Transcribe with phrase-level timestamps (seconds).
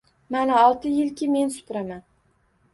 [0.35, 1.29] Mana olti yilki…
[1.37, 2.05] men supuraman.